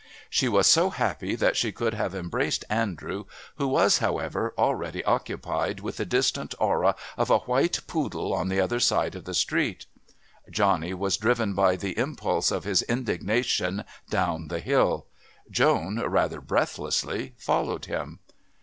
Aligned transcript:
She 0.31 0.49
was 0.49 0.65
so 0.65 0.89
happy 0.89 1.35
that 1.35 1.55
she 1.55 1.71
could 1.71 1.93
have 1.93 2.15
embraced 2.15 2.65
Andrew, 2.71 3.25
who 3.57 3.67
was, 3.67 3.99
however, 3.99 4.51
already 4.57 5.03
occupied 5.03 5.79
with 5.81 5.97
the 5.97 6.07
distant 6.07 6.55
aura 6.59 6.95
of 7.17 7.29
a 7.29 7.37
white 7.37 7.81
poodle 7.85 8.33
on 8.33 8.49
the 8.49 8.59
other 8.59 8.79
side 8.79 9.13
of 9.13 9.25
the 9.25 9.35
street. 9.35 9.85
Johnny 10.49 10.95
was 10.95 11.17
driven 11.17 11.53
by 11.53 11.75
the 11.75 11.95
impulse 11.99 12.49
of 12.49 12.63
his 12.63 12.81
indignation 12.81 13.83
down 14.09 14.47
the 14.47 14.59
hill. 14.59 15.05
Joan, 15.51 15.99
rather 15.99 16.41
breathlessly, 16.41 17.35
followed 17.37 17.85
him. 17.85 18.21